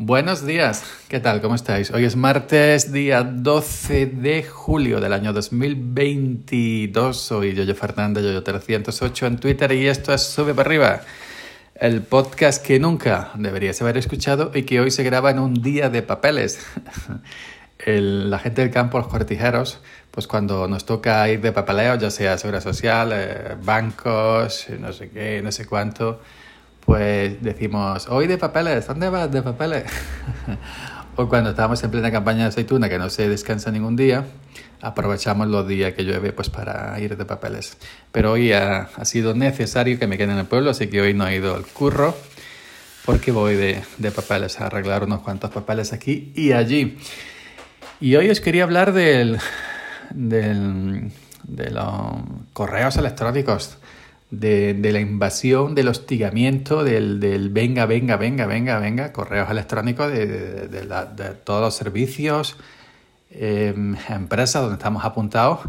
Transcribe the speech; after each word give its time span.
Buenos 0.00 0.46
días, 0.46 0.84
¿qué 1.08 1.18
tal? 1.18 1.40
¿Cómo 1.40 1.56
estáis? 1.56 1.90
Hoy 1.90 2.04
es 2.04 2.14
martes, 2.14 2.92
día 2.92 3.24
12 3.24 4.06
de 4.06 4.44
julio 4.44 5.00
del 5.00 5.12
año 5.12 5.32
2022. 5.32 7.20
Soy 7.20 7.52
Yoyo 7.52 7.74
Fernández, 7.74 8.22
Yoyo308 8.22 9.26
en 9.26 9.38
Twitter 9.38 9.72
y 9.72 9.88
esto 9.88 10.14
es 10.14 10.22
Sube 10.22 10.54
para 10.54 10.68
arriba, 10.68 11.00
el 11.74 12.02
podcast 12.02 12.64
que 12.64 12.78
nunca 12.78 13.32
deberías 13.34 13.82
haber 13.82 13.96
escuchado 13.96 14.52
y 14.54 14.62
que 14.62 14.78
hoy 14.78 14.92
se 14.92 15.02
graba 15.02 15.32
en 15.32 15.40
un 15.40 15.54
día 15.54 15.90
de 15.90 16.02
papeles. 16.02 16.64
El, 17.84 18.30
la 18.30 18.38
gente 18.38 18.60
del 18.60 18.70
campo, 18.70 18.98
los 18.98 19.08
cortijeros, 19.08 19.80
pues 20.12 20.28
cuando 20.28 20.68
nos 20.68 20.84
toca 20.84 21.28
ir 21.28 21.40
de 21.40 21.50
papeleo, 21.52 21.96
ya 21.96 22.10
sea 22.10 22.38
seguridad 22.38 22.62
social, 22.62 23.10
eh, 23.12 23.56
bancos, 23.64 24.66
no 24.78 24.92
sé 24.92 25.10
qué, 25.10 25.40
no 25.42 25.50
sé 25.50 25.64
cuánto, 25.66 26.20
pues 26.88 27.42
decimos, 27.42 28.08
hoy 28.08 28.26
de 28.26 28.38
papeles, 28.38 28.86
¿dónde 28.86 29.10
vas 29.10 29.30
de 29.30 29.42
papeles? 29.42 29.84
o 31.16 31.28
cuando 31.28 31.50
estamos 31.50 31.84
en 31.84 31.90
plena 31.90 32.10
campaña 32.10 32.44
de 32.44 32.48
aceituna, 32.48 32.88
que 32.88 32.98
no 32.98 33.10
se 33.10 33.28
descansa 33.28 33.70
ningún 33.70 33.94
día, 33.94 34.24
aprovechamos 34.80 35.48
los 35.48 35.68
días 35.68 35.92
que 35.92 36.04
llueve 36.04 36.32
pues 36.32 36.48
para 36.48 36.98
ir 36.98 37.18
de 37.18 37.26
papeles. 37.26 37.76
Pero 38.10 38.32
hoy 38.32 38.54
ha, 38.54 38.88
ha 38.96 39.04
sido 39.04 39.34
necesario 39.34 39.98
que 39.98 40.06
me 40.06 40.16
quede 40.16 40.32
en 40.32 40.38
el 40.38 40.46
pueblo, 40.46 40.70
así 40.70 40.86
que 40.86 41.02
hoy 41.02 41.12
no 41.12 41.28
he 41.28 41.36
ido 41.36 41.54
al 41.54 41.66
curro, 41.66 42.16
porque 43.04 43.32
voy 43.32 43.54
de, 43.56 43.82
de 43.98 44.10
papeles 44.10 44.58
a 44.58 44.68
arreglar 44.68 45.04
unos 45.04 45.20
cuantos 45.20 45.50
papeles 45.50 45.92
aquí 45.92 46.32
y 46.34 46.52
allí. 46.52 46.96
Y 48.00 48.16
hoy 48.16 48.30
os 48.30 48.40
quería 48.40 48.62
hablar 48.62 48.94
del, 48.94 49.38
del, 50.08 51.12
de 51.42 51.70
los 51.70 52.14
correos 52.54 52.96
electrónicos 52.96 53.76
de, 54.30 54.92
la 54.92 55.00
invasión, 55.00 55.74
del 55.74 55.88
hostigamiento, 55.88 56.84
del, 56.84 57.20
del, 57.20 57.50
venga, 57.50 57.86
venga, 57.86 58.16
venga, 58.16 58.46
venga, 58.46 58.78
venga, 58.78 59.12
correos 59.12 59.50
electrónicos 59.50 60.12
de, 60.12 60.68
de, 60.68 61.34
todos 61.44 61.60
los 61.62 61.74
servicios, 61.74 62.56
eh, 63.30 63.74
empresas 64.08 64.62
donde 64.62 64.76
estamos 64.76 65.04
apuntados. 65.04 65.60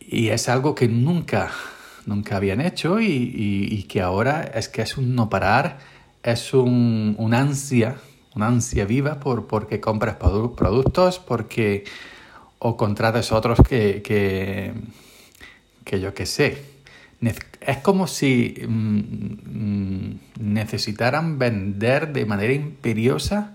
Y 0.00 0.28
es 0.28 0.48
algo 0.48 0.74
que 0.74 0.88
nunca, 0.88 1.50
nunca 2.04 2.36
habían 2.36 2.60
hecho 2.60 3.00
y, 3.00 3.32
y, 3.34 3.82
que 3.84 4.02
ahora 4.02 4.42
es 4.54 4.68
que 4.68 4.82
es 4.82 4.98
un 4.98 5.14
no 5.14 5.30
parar, 5.30 5.78
es 6.22 6.52
un, 6.52 7.14
un 7.18 7.32
ansia, 7.32 7.96
una 8.34 8.48
ansia 8.48 8.84
viva 8.84 9.20
por 9.20 9.46
porque 9.46 9.80
compras 9.80 10.16
productos, 10.16 11.18
porque 11.18 11.84
o 12.58 12.76
contrates 12.76 13.32
otros 13.32 13.58
que, 13.66 14.02
que, 14.02 14.74
que 15.84 16.00
yo 16.00 16.12
qué 16.12 16.26
sé, 16.26 16.73
es 17.60 17.78
como 17.78 18.06
si 18.06 18.54
mm, 18.66 20.14
necesitaran 20.40 21.38
vender 21.38 22.12
de 22.12 22.26
manera 22.26 22.52
imperiosa 22.52 23.54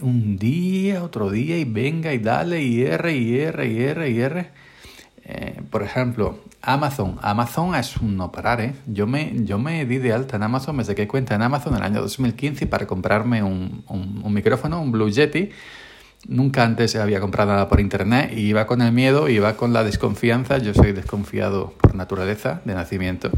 un 0.00 0.36
día, 0.36 1.02
otro 1.02 1.30
día, 1.30 1.58
y 1.58 1.64
venga 1.64 2.12
y 2.12 2.18
dale, 2.18 2.62
y 2.62 2.82
R, 2.82 3.16
y 3.16 3.38
R, 3.38 3.66
y 3.66 3.82
R, 3.82 4.10
y 4.10 4.20
R. 4.20 4.50
Eh, 5.24 5.62
por 5.70 5.82
ejemplo, 5.82 6.40
Amazon. 6.62 7.18
Amazon 7.22 7.74
es 7.74 7.96
un 7.96 8.16
no 8.16 8.30
parar, 8.30 8.60
¿eh? 8.60 8.74
Yo 8.86 9.06
me, 9.06 9.32
yo 9.44 9.58
me 9.58 9.84
di 9.84 9.98
de 9.98 10.12
alta 10.12 10.36
en 10.36 10.42
Amazon, 10.42 10.76
me 10.76 10.84
saqué 10.84 11.08
cuenta 11.08 11.34
en 11.34 11.42
Amazon 11.42 11.74
en 11.74 11.78
el 11.80 11.84
año 11.84 12.00
2015 12.00 12.66
para 12.66 12.86
comprarme 12.86 13.42
un, 13.42 13.84
un, 13.88 14.22
un 14.24 14.32
micrófono, 14.32 14.80
un 14.80 14.92
Blue 14.92 15.10
Yeti, 15.10 15.50
Nunca 16.28 16.64
antes 16.64 16.96
había 16.96 17.20
comprado 17.20 17.52
nada 17.52 17.68
por 17.68 17.80
internet 17.80 18.32
y 18.34 18.40
iba 18.40 18.66
con 18.66 18.82
el 18.82 18.92
miedo, 18.92 19.28
iba 19.28 19.56
con 19.56 19.72
la 19.72 19.84
desconfianza. 19.84 20.58
Yo 20.58 20.74
soy 20.74 20.92
desconfiado 20.92 21.74
por 21.80 21.94
naturaleza, 21.94 22.62
de 22.64 22.74
nacimiento. 22.74 23.30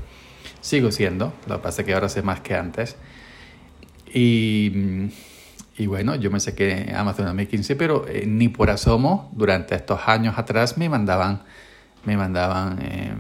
Sigo 0.60 0.90
siendo, 0.90 1.32
lo 1.46 1.56
que 1.56 1.62
pasa 1.62 1.82
es 1.82 1.86
que 1.86 1.94
ahora 1.94 2.08
sé 2.08 2.22
más 2.22 2.40
que 2.40 2.54
antes. 2.54 2.96
Y, 4.12 5.10
bueno, 5.86 6.14
yo 6.16 6.30
me 6.30 6.40
saqué 6.40 6.92
Amazon 6.96 7.26
en 7.26 7.36
2015, 7.36 7.76
pero 7.76 8.06
eh, 8.08 8.24
ni 8.26 8.48
por 8.48 8.70
asomo, 8.70 9.30
durante 9.34 9.74
estos 9.74 10.00
años 10.06 10.38
atrás 10.38 10.78
me 10.78 10.88
mandaban, 10.88 11.42
me 12.04 12.16
mandaban 12.16 12.78
eh, 12.82 13.12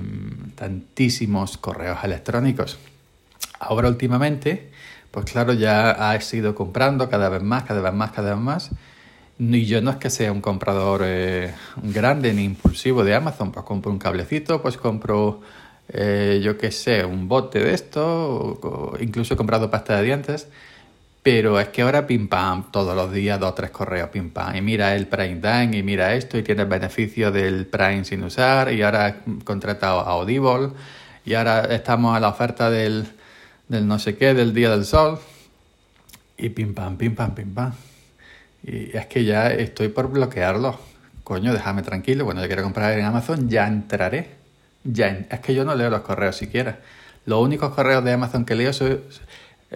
tantísimos 0.54 1.58
correos 1.58 1.98
electrónicos. 2.02 2.78
Ahora 3.60 3.88
últimamente, 3.88 4.70
pues 5.10 5.26
claro, 5.26 5.52
ya 5.52 6.10
ha 6.10 6.18
ido 6.32 6.54
comprando 6.54 7.08
cada 7.08 7.28
vez 7.28 7.42
más, 7.42 7.64
cada 7.64 7.80
vez 7.80 7.92
más, 7.92 8.12
cada 8.12 8.34
vez 8.34 8.42
más. 8.42 8.70
Y 9.40 9.66
yo 9.66 9.80
no 9.80 9.92
es 9.92 9.96
que 9.98 10.10
sea 10.10 10.32
un 10.32 10.40
comprador 10.40 11.02
eh, 11.04 11.54
grande 11.76 12.32
ni 12.32 12.42
impulsivo 12.42 13.04
de 13.04 13.14
Amazon, 13.14 13.52
pues 13.52 13.64
compro 13.64 13.92
un 13.92 13.98
cablecito, 13.98 14.60
pues 14.60 14.76
compro, 14.76 15.40
eh, 15.90 16.40
yo 16.42 16.58
qué 16.58 16.72
sé, 16.72 17.04
un 17.04 17.28
bote 17.28 17.60
de 17.60 17.72
esto, 17.72 18.96
incluso 19.00 19.34
he 19.34 19.36
comprado 19.36 19.70
pasta 19.70 19.96
de 19.96 20.02
dientes, 20.02 20.48
pero 21.22 21.60
es 21.60 21.68
que 21.68 21.82
ahora 21.82 22.04
pim 22.04 22.26
pam, 22.26 22.72
todos 22.72 22.96
los 22.96 23.12
días 23.12 23.38
dos 23.38 23.50
o 23.50 23.54
tres 23.54 23.70
correos 23.70 24.08
pim 24.10 24.30
pam, 24.30 24.56
y 24.56 24.60
mira 24.60 24.96
el 24.96 25.06
Prime 25.06 25.36
Time, 25.36 25.76
y 25.76 25.82
mira 25.84 26.14
esto, 26.14 26.36
y 26.36 26.42
tienes 26.42 26.68
beneficio 26.68 27.30
del 27.30 27.66
Prime 27.66 28.04
sin 28.04 28.24
usar, 28.24 28.72
y 28.72 28.82
ahora 28.82 29.08
he 29.08 29.44
contratado 29.44 30.00
a 30.00 30.10
Audible, 30.14 30.70
y 31.24 31.34
ahora 31.34 31.60
estamos 31.72 32.16
a 32.16 32.18
la 32.18 32.28
oferta 32.28 32.70
del, 32.70 33.06
del 33.68 33.86
no 33.86 34.00
sé 34.00 34.16
qué, 34.16 34.34
del 34.34 34.52
Día 34.52 34.70
del 34.70 34.84
Sol, 34.84 35.20
y 36.36 36.48
pim 36.48 36.74
pam, 36.74 36.96
pim 36.96 37.14
pam, 37.14 37.34
pim 37.36 37.54
pam. 37.54 37.72
Y 38.68 38.94
es 38.94 39.06
que 39.06 39.24
ya 39.24 39.50
estoy 39.50 39.88
por 39.88 40.10
bloquearlo. 40.10 40.78
Coño, 41.24 41.54
déjame 41.54 41.82
tranquilo. 41.82 42.26
Bueno, 42.26 42.42
yo 42.42 42.48
quiero 42.48 42.62
comprar 42.62 42.98
en 42.98 43.04
Amazon, 43.04 43.48
ya 43.48 43.66
entraré. 43.66 44.36
Ya 44.84 45.08
Es 45.30 45.40
que 45.40 45.54
yo 45.54 45.64
no 45.64 45.74
leo 45.74 45.88
los 45.88 46.02
correos 46.02 46.36
siquiera. 46.36 46.80
Los 47.24 47.40
únicos 47.42 47.74
correos 47.74 48.04
de 48.04 48.12
Amazon 48.12 48.44
que 48.44 48.54
leo 48.54 48.72
son, 48.72 49.00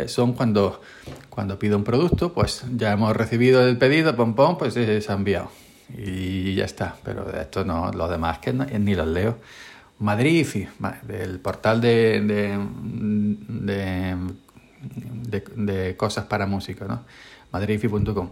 son 0.07 0.35
cuando, 0.35 0.83
cuando 1.31 1.59
pido 1.59 1.77
un 1.77 1.85
producto, 1.85 2.35
pues 2.35 2.65
ya 2.77 2.93
hemos 2.93 3.17
recibido 3.17 3.67
el 3.67 3.79
pedido, 3.79 4.15
pom 4.15 4.35
pom, 4.35 4.59
pues 4.59 4.75
se 4.75 5.05
ha 5.09 5.15
enviado. 5.15 5.51
Y 5.97 6.55
ya 6.55 6.67
está. 6.67 6.97
Pero 7.03 7.31
esto 7.41 7.65
no, 7.65 7.91
los 7.93 8.11
demás 8.11 8.41
que 8.41 8.53
no, 8.53 8.67
ni 8.67 8.95
los 8.95 9.09
leo. 9.09 9.39
Madrid, 10.01 10.47
del 11.03 11.39
portal 11.41 11.81
de, 11.81 12.21
de, 13.49 14.17
de, 15.57 15.97
cosas 15.97 16.27
para 16.27 16.47
música, 16.47 16.87
¿no? 16.87 17.05
madrifi.com 17.53 18.31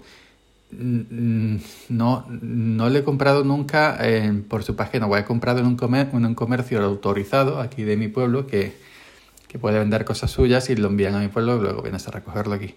no, 0.72 2.26
no 2.28 2.88
le 2.88 2.98
he 3.00 3.04
comprado 3.04 3.44
nunca 3.44 3.98
eh, 4.00 4.42
por 4.48 4.62
su 4.62 4.76
página 4.76 5.06
web. 5.06 5.22
He 5.22 5.24
comprado 5.24 5.60
en 5.60 5.66
un, 5.66 5.76
comer, 5.76 6.08
en 6.12 6.24
un 6.24 6.34
comercio 6.34 6.82
autorizado 6.82 7.60
aquí 7.60 7.82
de 7.82 7.96
mi 7.96 8.08
pueblo 8.08 8.46
que, 8.46 8.76
que, 9.48 9.58
puede 9.58 9.78
vender 9.78 10.04
cosas 10.04 10.30
suyas 10.30 10.70
y 10.70 10.76
lo 10.76 10.88
envían 10.88 11.14
a 11.14 11.20
mi 11.20 11.28
pueblo 11.28 11.56
y 11.56 11.60
luego 11.60 11.82
vienes 11.82 12.06
a 12.08 12.10
recogerlo 12.10 12.54
aquí. 12.54 12.74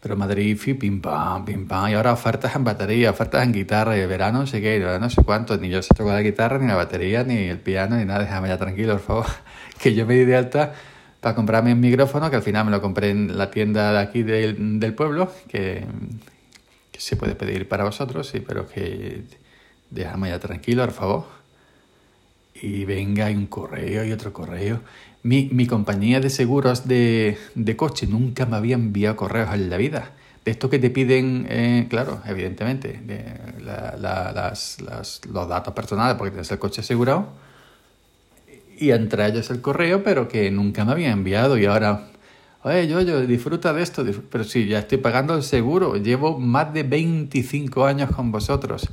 Pero 0.00 0.16
Madrid, 0.16 0.58
pim 0.78 1.00
pam, 1.00 1.44
pim 1.44 1.66
pam. 1.66 1.90
Y 1.90 1.94
ahora 1.94 2.12
ofertas 2.12 2.54
en 2.56 2.64
batería, 2.64 3.10
ofertas 3.10 3.42
en 3.42 3.52
guitarra. 3.52 3.92
de 3.92 4.06
verano 4.06 4.40
no 4.40 4.46
sé 4.46 4.60
qué, 4.60 4.78
no 4.78 5.10
sé 5.10 5.22
cuánto. 5.24 5.56
Ni 5.56 5.70
yo 5.70 5.80
sé 5.82 5.94
tocar 5.94 6.14
la 6.14 6.22
guitarra, 6.22 6.58
ni 6.58 6.66
la 6.66 6.76
batería, 6.76 7.24
ni 7.24 7.36
el 7.36 7.58
piano, 7.58 7.96
ni 7.96 8.04
nada. 8.04 8.20
Déjame 8.20 8.48
ya 8.48 8.58
tranquilo, 8.58 8.92
por 8.94 9.02
favor. 9.02 9.26
que 9.80 9.94
yo 9.94 10.06
me 10.06 10.14
di 10.14 10.24
de 10.24 10.36
alta 10.36 10.74
para 11.20 11.34
comprarme 11.34 11.72
un 11.72 11.80
micrófono 11.80 12.28
que 12.28 12.36
al 12.36 12.42
final 12.42 12.66
me 12.66 12.70
lo 12.70 12.82
compré 12.82 13.08
en 13.08 13.38
la 13.38 13.50
tienda 13.50 13.92
de 13.92 13.98
aquí 13.98 14.22
del, 14.22 14.78
del 14.78 14.94
pueblo, 14.94 15.32
que 15.48 15.86
se 17.04 17.16
puede 17.16 17.34
pedir 17.34 17.68
para 17.68 17.84
vosotros, 17.84 18.28
sí, 18.28 18.40
pero 18.40 18.66
que 18.66 19.24
déjame 19.90 20.30
ya 20.30 20.38
tranquilo, 20.38 20.84
por 20.86 20.94
favor. 20.94 21.24
Y 22.54 22.86
venga, 22.86 23.26
hay 23.26 23.34
un 23.36 23.46
correo 23.46 24.04
y 24.06 24.12
otro 24.12 24.32
correo. 24.32 24.80
Mi, 25.22 25.50
mi 25.52 25.66
compañía 25.66 26.20
de 26.20 26.30
seguros 26.30 26.88
de, 26.88 27.36
de, 27.54 27.76
coche 27.76 28.06
nunca 28.06 28.46
me 28.46 28.56
había 28.56 28.76
enviado 28.76 29.16
correos 29.16 29.52
en 29.52 29.68
la 29.68 29.76
vida. 29.76 30.12
De 30.46 30.50
esto 30.50 30.70
que 30.70 30.78
te 30.78 30.88
piden, 30.88 31.46
eh, 31.50 31.86
claro, 31.90 32.22
evidentemente, 32.26 33.00
de 33.04 33.24
la, 33.62 33.96
la, 33.98 34.32
las, 34.32 34.80
las, 34.80 35.20
los 35.26 35.46
datos 35.46 35.74
personales 35.74 36.16
porque 36.16 36.30
tienes 36.30 36.50
el 36.52 36.58
coche 36.58 36.80
asegurado. 36.80 37.28
Y 38.78 38.90
entre 38.92 39.26
ellos 39.26 39.50
el 39.50 39.60
correo, 39.60 40.02
pero 40.02 40.26
que 40.28 40.50
nunca 40.50 40.86
me 40.86 40.92
había 40.92 41.10
enviado 41.10 41.58
y 41.58 41.66
ahora 41.66 42.08
Oye, 42.66 42.88
yo, 42.88 43.02
yo, 43.02 43.20
disfruta 43.20 43.74
de 43.74 43.82
esto, 43.82 44.02
pero 44.30 44.42
sí, 44.42 44.66
ya 44.66 44.78
estoy 44.78 44.96
pagando 44.96 45.34
el 45.34 45.42
seguro, 45.42 45.96
llevo 45.96 46.38
más 46.38 46.72
de 46.72 46.82
25 46.82 47.84
años 47.84 48.10
con 48.16 48.32
vosotros 48.32 48.88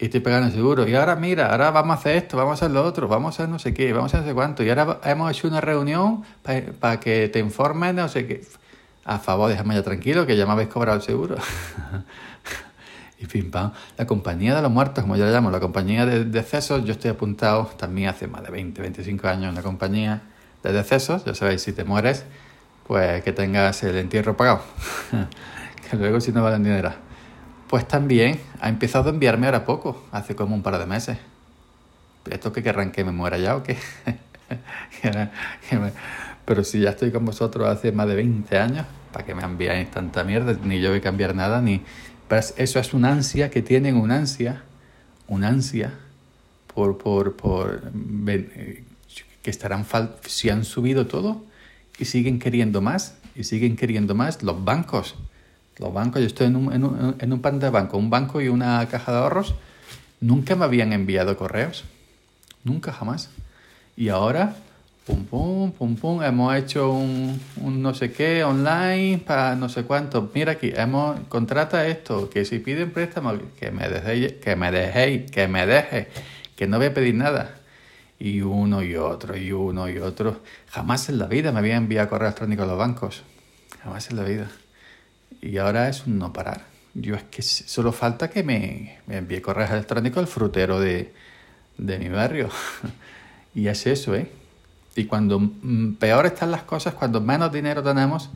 y 0.00 0.06
estoy 0.06 0.18
pagando 0.18 0.48
el 0.48 0.52
seguro. 0.52 0.88
Y 0.88 0.96
ahora 0.96 1.14
mira, 1.14 1.52
ahora 1.52 1.70
vamos 1.70 1.96
a 1.96 2.00
hacer 2.00 2.16
esto, 2.16 2.36
vamos 2.36 2.60
a 2.60 2.64
hacer 2.64 2.74
lo 2.74 2.82
otro, 2.82 3.06
vamos 3.06 3.38
a 3.38 3.44
hacer 3.44 3.48
no 3.48 3.60
sé 3.60 3.72
qué, 3.72 3.92
vamos 3.92 4.12
a 4.12 4.16
hacer 4.16 4.26
no 4.26 4.30
sé 4.32 4.34
cuánto. 4.34 4.64
Y 4.64 4.68
ahora 4.68 4.98
hemos 5.04 5.30
hecho 5.30 5.46
una 5.46 5.60
reunión 5.60 6.24
para 6.42 6.72
pa 6.72 6.98
que 6.98 7.28
te 7.28 7.38
informen, 7.38 7.94
no 7.94 8.08
sé 8.08 8.26
qué. 8.26 8.44
A 9.04 9.20
favor, 9.20 9.48
déjame 9.48 9.76
ya 9.76 9.84
tranquilo, 9.84 10.26
que 10.26 10.36
ya 10.36 10.44
me 10.44 10.50
habéis 10.50 10.70
cobrado 10.70 10.98
el 10.98 11.04
seguro. 11.04 11.36
y 13.20 13.26
pim 13.26 13.48
pam. 13.48 13.70
La 13.96 14.08
compañía 14.08 14.56
de 14.56 14.62
los 14.62 14.72
muertos, 14.72 15.04
como 15.04 15.14
yo 15.14 15.24
la 15.24 15.30
llamo, 15.30 15.52
la 15.52 15.60
compañía 15.60 16.04
de 16.04 16.24
decesos, 16.24 16.84
yo 16.84 16.90
estoy 16.90 17.12
apuntado 17.12 17.66
también 17.76 18.08
hace 18.08 18.26
más 18.26 18.42
de 18.42 18.50
20, 18.50 18.82
25 18.82 19.28
años 19.28 19.50
en 19.50 19.54
la 19.54 19.62
compañía 19.62 20.22
de 20.64 20.72
decesos. 20.72 21.24
Ya 21.24 21.34
sabéis, 21.36 21.62
si 21.62 21.72
te 21.72 21.84
mueres 21.84 22.24
pues 22.86 23.22
que 23.22 23.32
tengas 23.32 23.82
el 23.82 23.96
entierro 23.96 24.36
pagado, 24.36 24.62
que 25.90 25.96
luego 25.96 26.20
si 26.20 26.32
no 26.32 26.42
valen 26.42 26.62
dinero. 26.62 26.92
Pues 27.68 27.88
también 27.88 28.40
ha 28.60 28.68
empezado 28.68 29.10
a 29.10 29.12
enviarme 29.12 29.46
ahora 29.46 29.64
poco, 29.64 30.04
hace 30.12 30.36
como 30.36 30.54
un 30.54 30.62
par 30.62 30.78
de 30.78 30.86
meses. 30.86 31.18
¿Esto 32.30 32.52
que 32.52 32.62
querrán 32.62 32.92
que 32.92 33.04
me 33.04 33.12
muera 33.12 33.38
ya 33.38 33.56
o 33.56 33.62
qué? 33.62 33.76
Pero 36.44 36.62
si 36.62 36.80
ya 36.80 36.90
estoy 36.90 37.10
con 37.10 37.24
vosotros 37.24 37.66
hace 37.68 37.90
más 37.90 38.06
de 38.06 38.16
20 38.16 38.58
años, 38.58 38.86
¿para 39.12 39.24
qué 39.24 39.34
me 39.34 39.42
enviáis 39.42 39.90
tanta 39.90 40.24
mierda? 40.24 40.54
Ni 40.62 40.80
yo 40.80 40.90
voy 40.90 40.98
a 40.98 41.02
cambiar 41.02 41.34
nada, 41.34 41.60
ni... 41.60 41.82
Pero 42.28 42.40
eso 42.56 42.78
es 42.78 42.94
una 42.94 43.12
ansia 43.12 43.50
que 43.50 43.62
tienen, 43.62 43.96
una 43.96 44.16
ansia, 44.16 44.62
una 45.26 45.48
ansia 45.48 45.92
por, 46.74 46.98
por, 46.98 47.36
por 47.36 47.92
eh, 48.28 48.84
que 49.42 49.50
estarán 49.50 49.86
si 50.26 50.50
han 50.50 50.64
subido 50.64 51.06
todo 51.06 51.44
y 51.98 52.04
siguen 52.04 52.38
queriendo 52.38 52.80
más 52.80 53.16
y 53.34 53.44
siguen 53.44 53.76
queriendo 53.76 54.14
más 54.14 54.42
los 54.42 54.64
bancos. 54.64 55.14
Los 55.78 55.92
bancos 55.92 56.20
yo 56.20 56.26
estoy 56.26 56.46
en 56.46 56.56
un, 56.56 56.72
en 56.72 56.84
un, 56.84 57.16
en 57.18 57.32
un 57.32 57.40
pan 57.40 57.58
de 57.58 57.68
banco 57.70 57.98
un 57.98 58.10
banco 58.10 58.40
y 58.40 58.48
una 58.48 58.86
caja 58.88 59.12
de 59.12 59.18
ahorros 59.18 59.54
nunca 60.20 60.54
me 60.56 60.64
habían 60.64 60.92
enviado 60.92 61.36
correos 61.36 61.84
nunca 62.64 62.92
jamás. 62.92 63.30
Y 63.96 64.08
ahora 64.08 64.56
pum 65.06 65.24
pum 65.24 65.72
pum 65.72 65.96
pum 65.96 66.22
hemos 66.22 66.56
hecho 66.56 66.92
un, 66.92 67.38
un 67.60 67.82
no 67.82 67.92
sé 67.92 68.10
qué 68.10 68.42
online 68.42 69.18
para 69.18 69.54
no 69.54 69.68
sé 69.68 69.84
cuánto. 69.84 70.30
Mira 70.34 70.52
aquí 70.52 70.72
hemos 70.74 71.20
contrata 71.28 71.86
esto 71.86 72.30
que 72.30 72.44
si 72.44 72.58
piden 72.58 72.90
préstamo 72.90 73.34
que 73.58 73.70
me 73.70 73.88
dejéis 73.88 74.32
que 74.34 74.56
me 74.56 74.70
dejéis 74.70 75.30
que 75.30 75.46
me 75.48 75.66
deje 75.66 76.08
que 76.56 76.66
no 76.66 76.78
voy 76.78 76.86
a 76.86 76.94
pedir 76.94 77.14
nada. 77.14 77.63
Y 78.24 78.40
uno 78.40 78.82
y 78.82 78.96
otro, 78.96 79.36
y 79.36 79.52
uno 79.52 79.86
y 79.86 79.98
otro. 79.98 80.40
Jamás 80.70 81.10
en 81.10 81.18
la 81.18 81.26
vida 81.26 81.52
me 81.52 81.58
había 81.58 81.76
enviado 81.76 82.08
correo 82.08 82.28
electrónico 82.28 82.62
a 82.62 82.66
los 82.66 82.78
bancos. 82.78 83.22
Jamás 83.82 84.08
en 84.08 84.16
la 84.16 84.22
vida. 84.22 84.50
Y 85.42 85.58
ahora 85.58 85.90
es 85.90 86.06
un 86.06 86.18
no 86.18 86.32
parar. 86.32 86.64
Yo 86.94 87.16
es 87.16 87.24
que 87.24 87.42
solo 87.42 87.92
falta 87.92 88.30
que 88.30 88.42
me, 88.42 88.98
me 89.06 89.18
envíe 89.18 89.42
correos 89.42 89.70
electrónicos 89.72 90.22
el 90.22 90.26
frutero 90.26 90.80
de, 90.80 91.12
de 91.76 91.98
mi 91.98 92.08
barrio. 92.08 92.48
y 93.54 93.68
es 93.68 93.86
eso, 93.86 94.14
¿eh? 94.14 94.30
Y 94.96 95.04
cuando 95.04 95.38
peor 95.98 96.24
están 96.24 96.50
las 96.50 96.62
cosas, 96.62 96.94
cuando 96.94 97.20
menos 97.20 97.52
dinero 97.52 97.82
tenemos, 97.82 98.30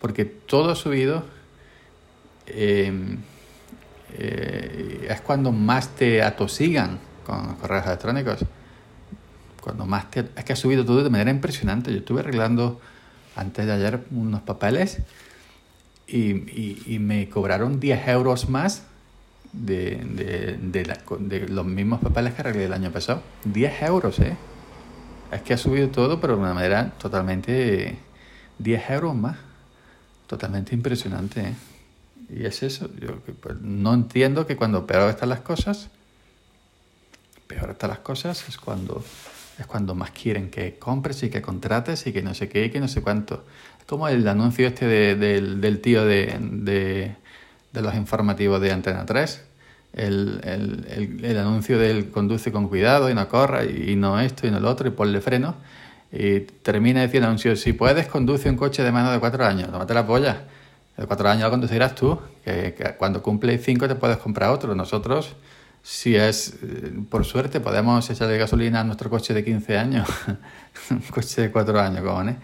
porque 0.00 0.24
todo 0.24 0.72
ha 0.72 0.74
subido, 0.74 1.24
eh, 2.48 2.92
eh, 4.14 5.06
es 5.08 5.20
cuando 5.20 5.52
más 5.52 5.94
te 5.94 6.24
atosigan 6.24 6.98
con 7.24 7.54
correos 7.54 7.86
electrónicos. 7.86 8.44
Cuando 9.68 9.84
más 9.84 10.06
es 10.14 10.44
que 10.46 10.52
ha 10.54 10.56
subido 10.56 10.82
todo 10.86 11.04
de 11.04 11.10
manera 11.10 11.30
impresionante. 11.30 11.92
Yo 11.92 11.98
estuve 11.98 12.20
arreglando 12.20 12.80
antes 13.36 13.66
de 13.66 13.72
ayer 13.72 14.00
unos 14.12 14.40
papeles 14.40 15.00
y, 16.06 16.86
y, 16.86 16.98
me 16.98 17.28
cobraron 17.28 17.78
10 17.78 18.08
euros 18.08 18.48
más 18.48 18.84
de, 19.52 19.96
de, 20.06 20.86
de, 21.18 21.48
los 21.48 21.66
mismos 21.66 22.00
papeles 22.00 22.32
que 22.32 22.40
arreglé 22.40 22.64
el 22.64 22.72
año 22.72 22.90
pasado. 22.90 23.22
10 23.44 23.82
euros, 23.82 24.18
¿eh? 24.20 24.38
Es 25.32 25.42
que 25.42 25.52
ha 25.52 25.58
subido 25.58 25.90
todo, 25.90 26.18
pero 26.18 26.36
de 26.36 26.40
una 26.40 26.54
manera 26.54 26.92
totalmente... 26.98 27.98
10 28.58 28.90
euros 28.90 29.14
más. 29.14 29.36
Totalmente 30.28 30.74
impresionante, 30.74 31.40
¿eh? 31.42 31.54
Y 32.30 32.46
es 32.46 32.62
eso. 32.62 32.88
Yo 32.98 33.20
pues, 33.42 33.60
no 33.60 33.92
entiendo 33.92 34.46
que 34.46 34.56
cuando 34.56 34.86
peor 34.86 35.10
están 35.10 35.28
las 35.28 35.42
cosas, 35.42 35.90
peor 37.46 37.70
están 37.72 37.90
las 37.90 37.98
cosas 37.98 38.48
es 38.48 38.56
cuando, 38.56 39.04
es 39.58 39.66
cuando 39.66 39.94
más 39.94 40.10
quieren 40.12 40.50
que 40.50 40.78
compres 40.78 41.22
y 41.24 41.30
que 41.30 41.42
contrates 41.42 42.06
y 42.06 42.12
que 42.12 42.22
no 42.22 42.34
sé 42.34 42.48
qué 42.48 42.66
y 42.66 42.70
que 42.70 42.80
no 42.80 42.88
sé 42.88 43.02
cuánto. 43.02 43.44
Es 43.78 43.84
como 43.84 44.08
el 44.08 44.26
anuncio 44.28 44.68
este 44.68 44.86
del, 44.86 45.60
del, 45.60 45.80
tío 45.80 46.04
de, 46.04 46.38
de, 46.40 47.16
de, 47.72 47.82
los 47.82 47.94
informativos 47.96 48.60
de 48.60 48.72
Antena 48.72 49.04
3. 49.04 49.44
El, 49.94 50.40
el, 50.44 51.24
el, 51.24 51.38
anuncio 51.38 51.78
del 51.78 52.10
conduce 52.10 52.52
con 52.52 52.68
cuidado 52.68 53.10
y 53.10 53.14
no 53.14 53.28
corra 53.28 53.64
y, 53.64 53.96
no 53.96 54.20
esto 54.20 54.46
y 54.46 54.50
no 54.50 54.60
lo 54.60 54.70
otro 54.70 54.86
y 54.86 54.92
ponle 54.92 55.20
freno. 55.20 55.56
Y 56.12 56.40
termina 56.40 57.02
diciendo 57.02 57.26
anuncio, 57.26 57.56
si 57.56 57.72
puedes 57.72 58.06
conduce 58.06 58.48
un 58.48 58.56
coche 58.56 58.82
de 58.82 58.92
menos 58.92 59.12
de 59.12 59.18
cuatro 59.18 59.44
años, 59.44 59.70
tómate 59.70 59.92
la 59.92 60.06
polla. 60.06 60.42
De 60.96 61.06
cuatro 61.06 61.28
años 61.28 61.44
lo 61.44 61.50
conducirás 61.50 61.94
tú, 61.94 62.18
que, 62.44 62.74
que 62.74 62.94
cuando 62.96 63.22
cumple 63.22 63.58
cinco 63.58 63.88
te 63.88 63.94
puedes 63.96 64.18
comprar 64.18 64.50
otro. 64.50 64.74
Nosotros 64.74 65.34
si 65.82 66.16
es, 66.16 66.54
eh, 66.62 66.92
por 67.08 67.24
suerte, 67.24 67.60
podemos 67.60 68.08
echarle 68.10 68.38
gasolina 68.38 68.80
a 68.80 68.84
nuestro 68.84 69.10
coche 69.10 69.34
de 69.34 69.44
15 69.44 69.78
años, 69.78 70.08
un 70.90 71.00
coche 71.00 71.42
de 71.42 71.50
4 71.50 71.80
años, 71.80 72.02
¿cómo 72.02 72.24
no? 72.24 72.36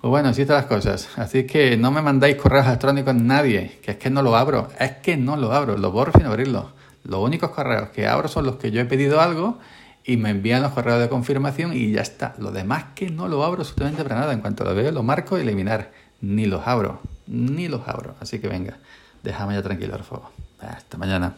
Pues 0.00 0.10
bueno, 0.10 0.30
así 0.30 0.42
están 0.42 0.56
las 0.56 0.66
cosas. 0.66 1.10
Así 1.16 1.44
que 1.44 1.76
no 1.76 1.90
me 1.90 2.00
mandáis 2.00 2.36
correos 2.36 2.66
electrónicos 2.66 3.14
nadie, 3.14 3.78
que 3.82 3.90
es 3.92 3.96
que 3.98 4.08
no 4.08 4.22
lo 4.22 4.34
abro, 4.34 4.68
es 4.78 4.92
que 4.92 5.18
no 5.18 5.36
lo 5.36 5.52
abro, 5.52 5.76
lo 5.76 5.92
borro 5.92 6.12
sin 6.16 6.24
abrirlo. 6.24 6.72
Los 7.04 7.20
únicos 7.20 7.50
correos 7.50 7.90
que 7.90 8.06
abro 8.06 8.28
son 8.28 8.46
los 8.46 8.56
que 8.56 8.70
yo 8.70 8.80
he 8.80 8.86
pedido 8.86 9.20
algo 9.20 9.58
y 10.04 10.16
me 10.16 10.30
envían 10.30 10.62
los 10.62 10.72
correos 10.72 11.00
de 11.00 11.10
confirmación 11.10 11.74
y 11.74 11.92
ya 11.92 12.00
está. 12.00 12.34
Lo 12.38 12.50
demás 12.50 12.86
que 12.94 13.10
no 13.10 13.28
lo 13.28 13.44
abro 13.44 13.60
absolutamente 13.60 14.02
para 14.02 14.20
nada. 14.20 14.32
En 14.32 14.40
cuanto 14.40 14.64
lo 14.64 14.74
veo, 14.74 14.90
lo 14.90 15.02
marco 15.02 15.36
y 15.36 15.42
eliminar. 15.42 15.92
Ni 16.22 16.46
los 16.46 16.66
abro, 16.66 17.00
ni 17.26 17.68
los 17.68 17.86
abro. 17.86 18.14
Así 18.20 18.38
que 18.38 18.48
venga, 18.48 18.78
déjame 19.22 19.54
ya 19.54 19.62
tranquilo, 19.62 19.92
por 19.92 20.04
favor. 20.04 20.28
Hasta 20.60 20.96
mañana. 20.96 21.34